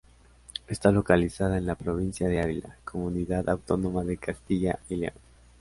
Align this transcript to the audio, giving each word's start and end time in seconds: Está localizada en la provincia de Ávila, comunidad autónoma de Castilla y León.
Está 0.67 0.91
localizada 0.91 1.59
en 1.59 1.67
la 1.67 1.75
provincia 1.75 2.27
de 2.27 2.41
Ávila, 2.41 2.75
comunidad 2.83 3.47
autónoma 3.49 4.03
de 4.03 4.17
Castilla 4.17 4.79
y 4.89 4.95
León. 4.95 5.13